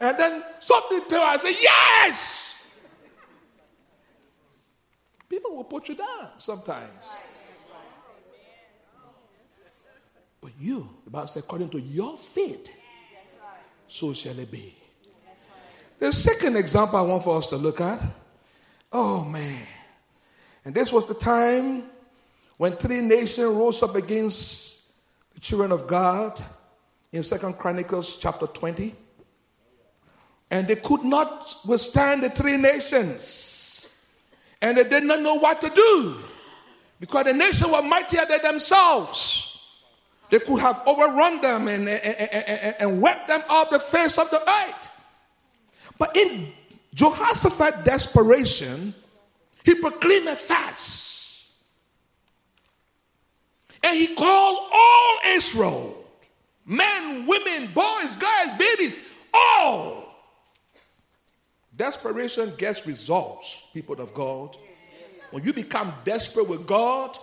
[0.00, 2.45] and then something told I said, Yes!
[5.28, 7.16] People will put you down sometimes.
[10.40, 12.68] But you, the Bible says, according to your faith,
[13.88, 14.74] so shall it be.
[15.98, 18.00] The second example I want for us to look at,
[18.92, 19.66] oh man,
[20.64, 21.84] and this was the time
[22.58, 24.92] when three nations rose up against
[25.34, 26.40] the children of God
[27.12, 28.94] in Second Chronicles chapter 20.
[30.50, 33.55] And they could not withstand the three nations.
[34.66, 36.16] And they did not know what to do
[36.98, 39.60] because the nation were mightier than themselves.
[40.28, 44.28] They could have overrun them and, and, and, and wept them off the face of
[44.30, 44.88] the earth.
[46.00, 46.48] But in
[46.94, 48.92] Jehoshaphat's desperation,
[49.62, 51.44] he proclaimed a fast.
[53.84, 56.04] And he called all Israel
[56.64, 60.05] men, women, boys, girls, babies, all.
[61.76, 64.56] Desperation gets results, people of God.
[65.30, 67.18] When you become desperate with God,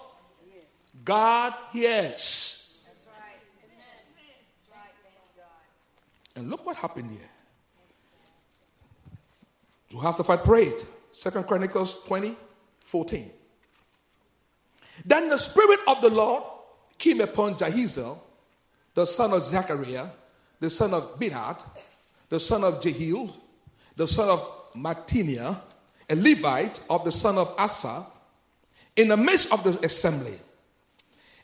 [1.03, 2.83] God hears.
[6.35, 7.29] And look what happened here.
[9.89, 10.83] Jehoshaphat prayed.
[11.11, 12.35] Second Chronicles 20,
[12.79, 13.31] 14.
[15.05, 16.43] Then the Spirit of the Lord
[16.97, 18.17] came upon Jahaziel,
[18.95, 20.07] the son of Zechariah,
[20.59, 21.63] the son of Bidad,
[22.29, 23.35] the son of Jehiel,
[23.95, 25.57] the son of Mattaniah,
[26.09, 28.05] a Levite of the son of Asa,
[28.95, 30.35] in the midst of the assembly,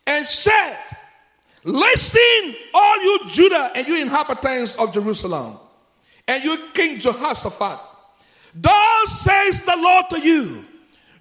[0.06, 0.78] and said,
[1.64, 5.58] Listen, all you Judah and you inhabitants of Jerusalem,
[6.28, 7.80] and you King Jehoshaphat,
[8.56, 10.66] thus says the Lord to you,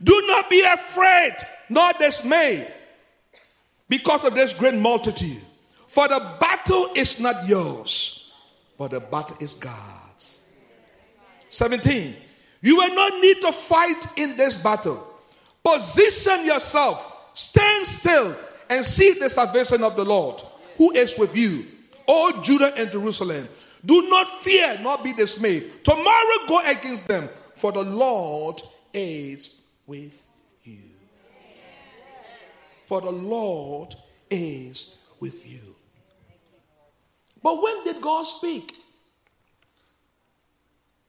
[0.03, 1.37] do not be afraid
[1.68, 2.72] nor dismayed
[3.89, 5.43] because of this great multitude.
[5.87, 8.33] For the battle is not yours,
[8.76, 9.98] but the battle is God's.
[11.49, 12.15] 17.
[12.61, 15.05] You will not need to fight in this battle.
[15.65, 18.37] Position yourself, stand still,
[18.71, 20.43] and see the salvation of the Lord
[20.77, 21.65] who is with you,
[22.07, 23.49] O Judah and Jerusalem.
[23.85, 25.85] Do not fear, nor be dismayed.
[25.85, 28.61] Tomorrow go against them, for the Lord
[28.93, 30.27] is with
[30.65, 30.79] you.
[32.85, 33.95] For the Lord
[34.31, 35.75] is with you.
[37.43, 38.77] But when did God speak?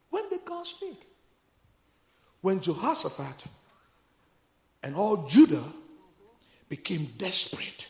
[0.10, 1.02] When did God speak?
[2.42, 3.46] When Jehoshaphat
[4.84, 5.64] and all Judah
[6.70, 7.86] became desperate.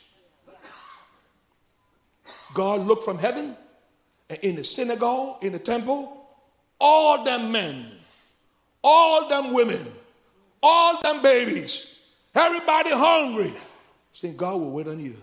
[2.53, 3.55] God looked from heaven
[4.30, 6.28] and in the synagogue, in the temple,
[6.80, 7.91] all them men,
[8.84, 9.86] all them women,
[10.63, 11.99] all them babies,
[12.34, 13.51] everybody hungry,
[14.13, 15.15] saying, God will wait on you.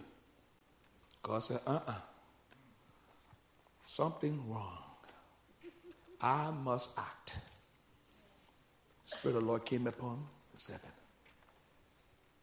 [1.22, 1.82] God said, uh uh-uh.
[1.88, 1.94] uh
[3.86, 4.75] Something wrong.
[6.20, 7.38] I must act.
[9.06, 10.90] Spirit of the Lord came upon the seven.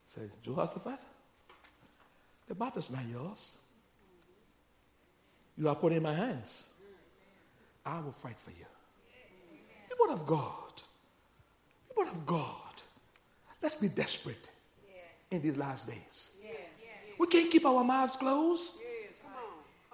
[0.07, 0.99] Said, Jehoshaphat.
[2.47, 3.55] The battle's not yours.
[5.57, 6.65] You are put in my hands.
[7.85, 8.65] I will fight for you.
[9.89, 10.73] People of God,
[11.87, 12.81] people of God,
[13.61, 14.49] let's be desperate
[15.31, 16.31] in these last days.
[17.19, 18.73] We can't keep our mouths closed.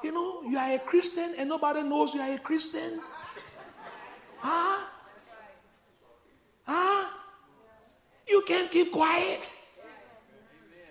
[0.04, 3.02] You know, you are a Christian and nobody knows you are a Christian.
[4.40, 4.86] Huh?
[6.66, 7.10] Huh?
[8.28, 9.50] You can't keep quiet.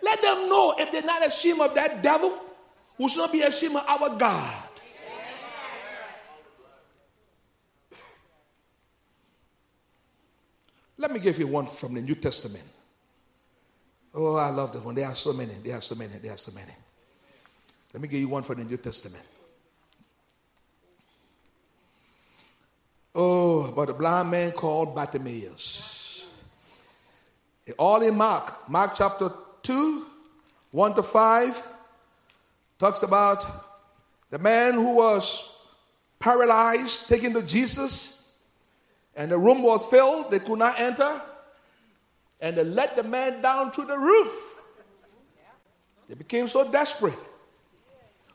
[0.03, 2.33] Let them know if they're not ashamed of that devil,
[2.99, 4.65] we should not be ashamed of our God.
[10.97, 12.65] Let me give you one from the New Testament.
[14.15, 14.97] Oh, I love this one.
[14.97, 15.55] There are so many.
[15.63, 16.19] There are so many.
[16.19, 16.73] There are so many.
[17.93, 19.25] Let me give you one from the New Testament.
[23.15, 26.29] Oh, about a blind man called Bartimaeus.
[27.79, 29.31] All in Mark, Mark chapter
[29.63, 30.07] 2,
[30.71, 31.67] 1 to 5,
[32.79, 33.45] talks about
[34.31, 35.57] the man who was
[36.19, 38.39] paralyzed taken to Jesus,
[39.17, 41.21] and the room was filled, they could not enter,
[42.41, 44.55] and they let the man down to the roof.
[46.09, 47.19] They became so desperate.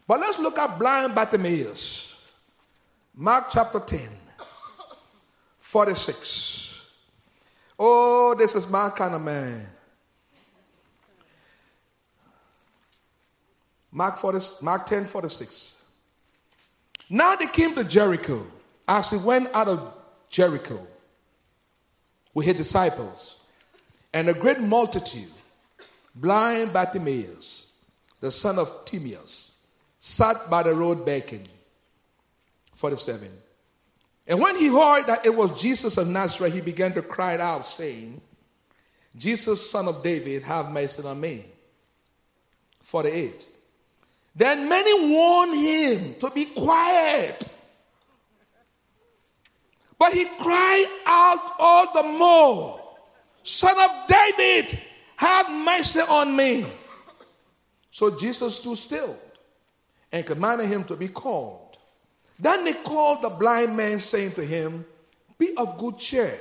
[0.08, 2.16] But let's look at blind Bartimaeus.
[3.16, 4.02] Mark chapter 10,
[5.74, 6.84] 46.
[7.80, 9.66] Oh, this is my kind of man.
[13.92, 15.78] Mark, 40, Mark 10, 46.
[17.10, 18.46] Now they came to Jericho.
[18.88, 19.96] As he went out of
[20.30, 20.80] Jericho
[22.36, 23.38] with his disciples
[24.14, 25.32] and a great multitude,
[26.14, 27.80] blind Bartimaeus,
[28.20, 29.56] the son of Timaeus,
[29.98, 31.48] sat by the road begging.
[32.76, 33.28] 47.
[34.28, 37.68] And when he heard that it was Jesus of Nazareth, he began to cry out,
[37.68, 38.22] saying,
[39.16, 41.46] Jesus, son of David, have mercy on me.
[42.82, 43.48] 48.
[44.36, 47.54] Then many warned him to be quiet.
[50.00, 52.80] But he cried out all the more,
[53.44, 54.80] Son of David,
[55.18, 56.66] have mercy on me.
[57.92, 59.16] So Jesus stood still
[60.12, 61.63] and commanded him to be called.
[62.44, 64.86] Then they called the blind man, saying to him,
[65.38, 66.38] Be of good cheer,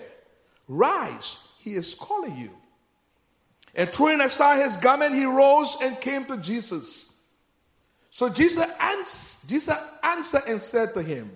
[0.66, 2.50] rise, he is calling you.
[3.76, 7.20] And throwing aside his garment, he rose and came to Jesus.
[8.11, 11.30] So Jesus, ans- Jesus answered and said to him,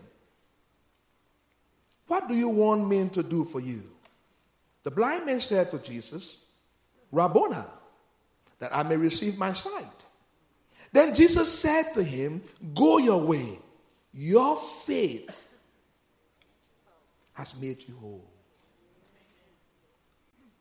[2.09, 3.85] What do you want me to do for you?
[4.83, 6.45] The blind man said to Jesus,
[7.13, 7.63] Rabboni,
[8.59, 10.05] that I may receive my sight.
[10.93, 12.43] Then Jesus said to him,
[12.75, 13.61] Go your way.
[14.19, 15.39] Your faith
[17.35, 18.31] has made you whole.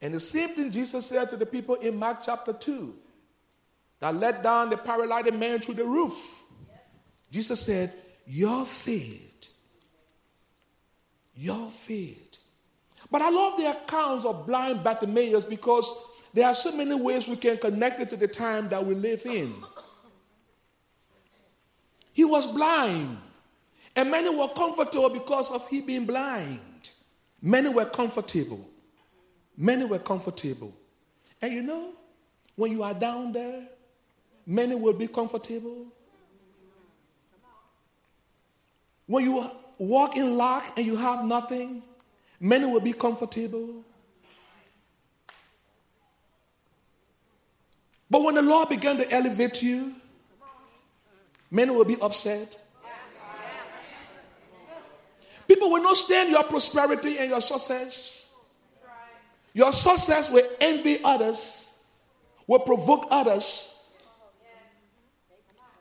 [0.01, 2.93] And the same thing Jesus said to the people in Mark chapter 2
[4.01, 6.41] that let down the paralyzed man through the roof.
[7.31, 7.93] Jesus said,
[8.27, 9.47] Your faith,
[11.33, 12.39] your faith.
[13.09, 15.89] But I love the accounts of blind Bartimaeus because
[16.33, 19.25] there are so many ways we can connect it to the time that we live
[19.25, 19.55] in.
[22.11, 23.19] He was blind.
[23.95, 26.89] And many were comfortable because of he being blind.
[27.41, 28.67] Many were comfortable.
[29.57, 30.73] Many were comfortable.
[31.41, 31.93] And you know,
[32.55, 33.67] when you are down there,
[34.45, 35.85] many will be comfortable.
[39.07, 41.83] When you walk in lack and you have nothing,
[42.39, 43.83] many will be comfortable.
[48.09, 49.95] But when the Lord began to elevate you,
[51.51, 52.53] Many will be upset.
[55.47, 58.27] People will not stand your prosperity and your success.
[59.53, 61.69] Your success will envy others,
[62.45, 63.71] will provoke others,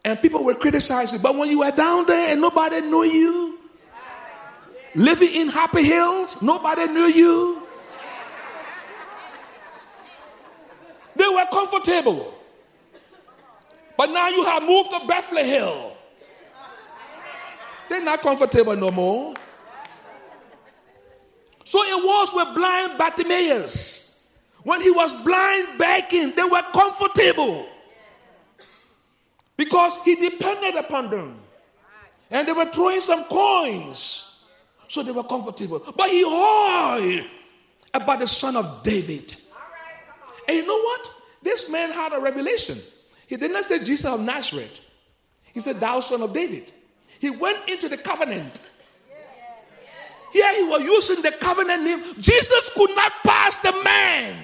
[0.05, 1.19] and people will criticize you.
[1.19, 3.59] But when you were down there and nobody knew you,
[4.95, 7.63] living in happy hills, nobody knew you.
[11.17, 12.35] They were comfortable.
[13.97, 15.93] But now you have moved to Bethlehem.
[17.89, 19.35] They're not comfortable no more.
[21.65, 24.29] So it was with blind Bartimaeus.
[24.63, 27.67] When he was blind begging, they were comfortable.
[29.57, 31.41] Because he depended upon them.
[32.31, 34.41] And they were throwing some coins.
[34.89, 35.83] So they were comfortable.
[35.97, 37.25] But he heard
[37.93, 39.35] about the son of David.
[40.49, 41.11] And you know what?
[41.43, 42.79] This man had a revelation.
[43.27, 44.81] He did not say Jesus of Nazareth.
[45.53, 46.73] He said, Thou son of David.
[47.19, 48.61] He went into the covenant.
[50.35, 52.03] Here he was using the covenant name.
[52.19, 54.37] Jesus could not pass the man.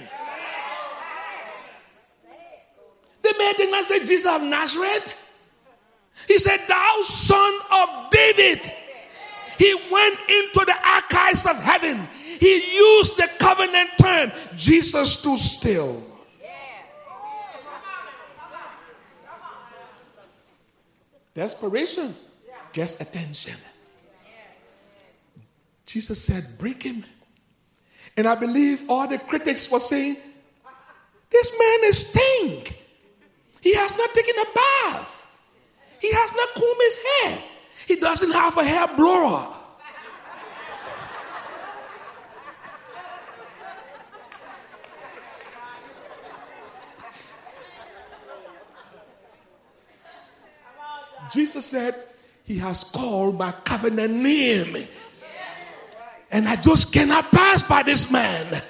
[3.23, 5.19] The man did not say Jesus of Nazareth.
[6.29, 8.71] He said, Thou son of David.
[9.59, 12.07] He went into the archives of heaven.
[12.39, 14.31] He used the covenant term.
[14.57, 16.05] Jesus stood still.
[21.35, 22.15] Desperation
[22.73, 23.57] gets attention.
[25.93, 27.05] Jesus said, Bring him.
[28.17, 30.17] And I believe all the critics were saying,
[31.31, 32.81] This man is stink.
[33.61, 35.27] He has not taken a bath.
[36.01, 37.39] He has not combed his hair.
[37.89, 39.57] He doesn't have a hair blower.
[51.33, 51.95] Jesus said,
[52.45, 54.77] He has called my covenant name.
[56.31, 58.63] And I just cannot pass by this man.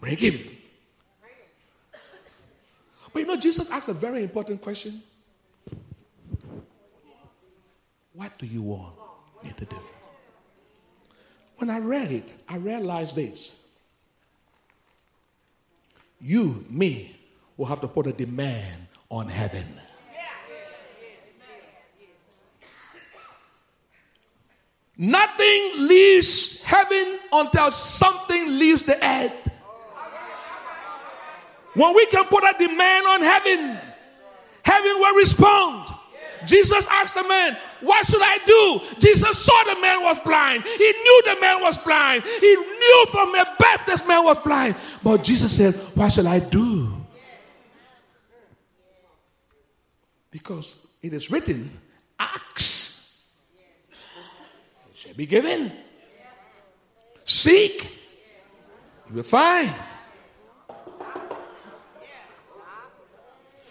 [0.00, 0.38] Bring him.
[3.12, 5.02] But you know, Jesus asked a very important question.
[8.12, 8.94] What do you want
[9.42, 9.78] me to do?
[11.56, 13.56] When I read it, I realized this.
[16.20, 17.16] You, me,
[17.56, 19.66] will have to put a demand on heaven.
[24.98, 29.50] Nothing leaves heaven until something leaves the earth.
[31.74, 33.78] When we can put a demand on heaven,
[34.64, 35.88] heaven will respond.
[36.46, 38.80] Jesus asked the man, What should I do?
[38.98, 40.64] Jesus saw the man was blind.
[40.64, 42.24] He knew the man was blind.
[42.24, 44.74] He knew from a birth this man was blind.
[45.04, 46.92] But Jesus said, What shall I do?
[50.32, 51.70] Because it is written,
[52.18, 52.77] shall
[55.18, 55.72] be given.
[57.24, 57.82] Seek,
[59.08, 59.68] you will find.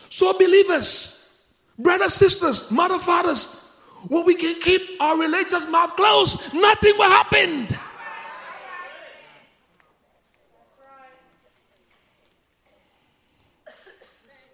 [0.10, 1.40] So, believers,
[1.80, 3.64] brothers, sisters, mother, fathers,
[4.10, 7.68] When we can keep our religious mouth closed, nothing will happen.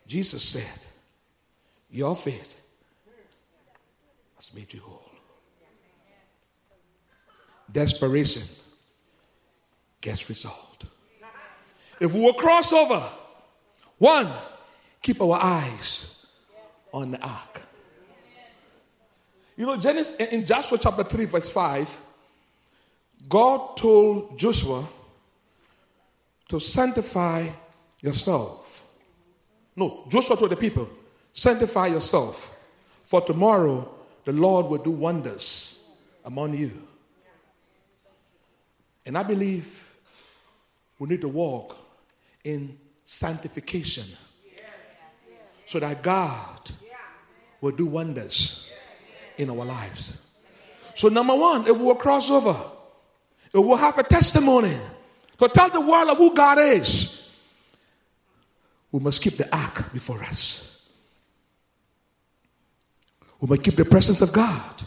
[0.05, 0.79] Jesus said,
[1.89, 2.55] Your faith
[4.35, 5.03] has made you whole.
[7.74, 8.43] Desperation
[9.99, 10.86] gets resolved.
[11.99, 13.03] If we will cross over,
[13.97, 14.28] one,
[15.01, 16.26] keep our eyes
[16.93, 17.61] on the ark.
[19.57, 22.01] You know, Genesis in Joshua chapter 3, verse 5,
[23.30, 24.88] God told Joshua
[26.49, 27.47] to sanctify
[28.01, 28.88] yourself.
[29.76, 30.89] No, Joshua told the people,
[31.34, 32.59] sanctify yourself,
[33.03, 33.89] for tomorrow
[34.26, 35.84] the Lord will do wonders
[36.26, 36.71] among you.
[39.06, 39.95] And I believe
[40.99, 41.78] we need to walk
[42.43, 44.06] in sanctification
[45.66, 46.72] so that God
[47.62, 48.72] will do wonders
[49.38, 50.18] in our lives.
[50.95, 52.56] So, number one, if we'll cross over,
[53.54, 54.76] if we'll have a testimony
[55.39, 57.41] to tell the world of who God is,
[58.91, 60.70] we must keep the ark before us.
[63.39, 64.84] We must keep the presence of God.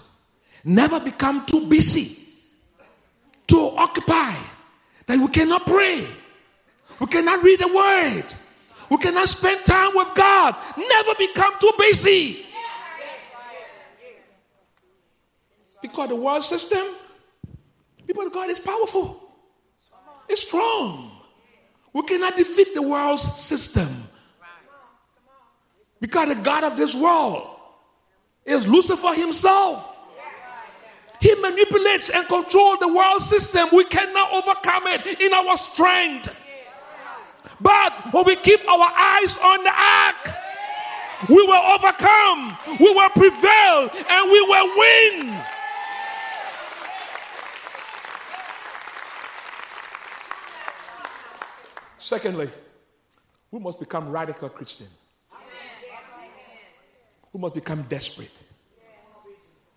[0.64, 2.25] Never become too busy,
[3.46, 4.34] too occupy
[5.06, 6.06] that we cannot pray.
[7.00, 8.24] We cannot read the word.
[8.90, 10.54] We cannot spend time with God.
[10.76, 12.46] Never become too busy.
[15.82, 16.84] Because the world system,
[18.06, 19.22] people of God is powerful.
[20.28, 21.12] It's strong.
[21.92, 23.88] We cannot defeat the world's system.
[26.00, 27.48] Because the God of this world
[28.44, 29.95] is Lucifer himself.
[31.20, 33.68] He manipulates and controls the world system.
[33.72, 36.34] We cannot overcome it in our strength.
[37.60, 40.36] But when we keep our eyes on the ark,
[41.28, 45.42] we will overcome, we will prevail, and we will win.
[51.98, 52.48] Secondly,
[53.50, 54.86] we must become radical Christian.
[57.32, 58.30] We must become desperate.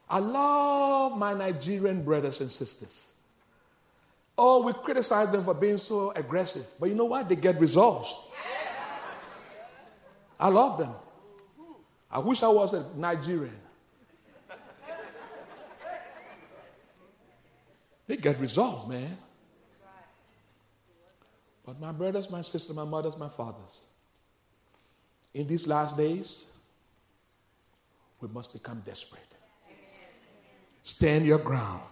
[0.10, 3.05] I love my Nigerian brothers and sisters.
[4.38, 6.66] Oh, we criticize them for being so aggressive.
[6.80, 7.30] But you know what?
[7.30, 8.16] They get results.
[10.39, 10.93] I love them.
[12.10, 13.60] I wish I was a Nigerian.
[18.07, 19.16] They get results, man.
[21.64, 23.86] But my brothers, my sisters, my mothers, my fathers,
[25.36, 26.47] in these last days,
[28.20, 29.22] we must become desperate.
[30.90, 31.84] Stand your ground.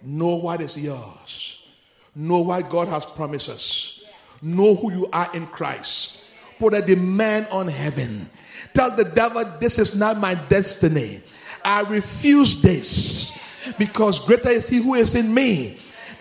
[0.00, 1.68] Know what is yours.
[2.16, 4.02] Know what God has promised us.
[4.40, 6.24] Know who you are in Christ.
[6.58, 8.30] Put a demand on heaven.
[8.72, 11.20] Tell the devil, this is not my destiny.
[11.66, 13.38] I refuse this
[13.78, 15.78] because greater is he who is in me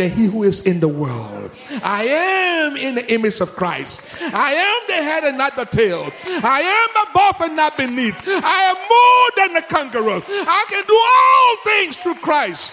[0.10, 1.52] he who is in the world.
[1.84, 4.08] I am in the image of Christ.
[4.22, 6.12] I am the head and not the tail.
[6.26, 8.16] I am above and not beneath.
[8.28, 10.22] I am more than a conqueror.
[10.28, 12.72] I can do all things through Christ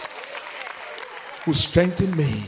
[1.45, 2.43] who strengthened me.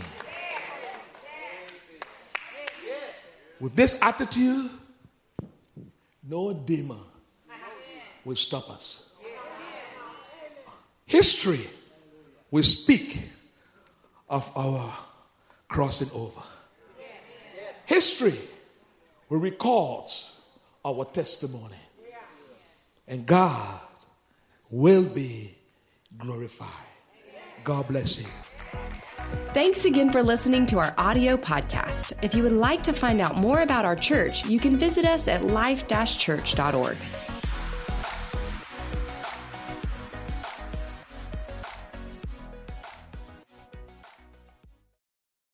[3.60, 4.70] With this attitude,
[6.26, 7.00] no demon
[8.24, 9.10] will stop us.
[11.06, 11.66] History
[12.50, 13.18] will speak
[14.30, 14.90] of our
[15.68, 16.40] crossing over.
[17.84, 18.38] History
[19.28, 20.10] will record
[20.84, 21.76] our testimony.
[23.08, 23.80] And God
[24.70, 25.54] will be
[26.16, 26.68] glorified.
[27.64, 28.28] God bless you.
[29.52, 32.12] Thanks again for listening to our audio podcast.
[32.22, 35.26] If you would like to find out more about our church, you can visit us
[35.26, 36.96] at life church.org.